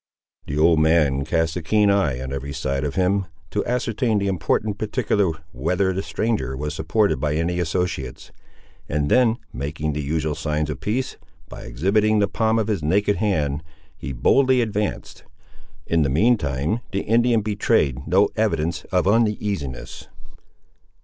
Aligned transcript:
The 0.47 0.57
old 0.57 0.79
man 0.79 1.23
cast 1.25 1.55
a 1.55 1.61
keen 1.61 1.91
eye 1.91 2.19
on 2.21 2.33
every 2.33 2.53
side 2.53 2.83
of 2.83 2.95
him, 2.95 3.27
to 3.51 3.63
ascertain 3.67 4.17
the 4.17 4.29
important 4.29 4.79
particular 4.79 5.31
whether 5.51 5.93
the 5.93 6.01
stranger 6.01 6.57
was 6.57 6.73
supported 6.73 7.19
by 7.19 7.35
any 7.35 7.59
associates, 7.59 8.31
and 8.89 9.09
then 9.11 9.37
making 9.53 9.93
the 9.93 10.01
usual 10.01 10.33
signs 10.33 10.71
of 10.71 10.79
peace, 10.79 11.17
by 11.49 11.61
exhibiting 11.65 12.17
the 12.17 12.27
palm 12.27 12.57
of 12.57 12.67
his 12.67 12.81
naked 12.81 13.17
hand, 13.17 13.61
he 13.95 14.11
boldly 14.11 14.59
advanced. 14.59 15.23
In 15.85 16.01
the 16.01 16.09
mean 16.09 16.35
time, 16.35 16.79
the 16.91 17.01
Indian 17.01 17.41
betrayed 17.41 18.07
no 18.07 18.29
evidence 18.35 18.85
of 18.85 19.07
uneasiness. 19.07 20.07